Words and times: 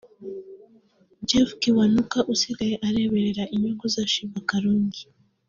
Jeff 1.27 1.49
Kiwanuka 1.61 2.17
usigaye 2.33 2.75
areberera 2.87 3.43
inyungu 3.55 3.85
za 3.93 4.03
Sheebah 4.11 4.43
Karungi 4.49 5.03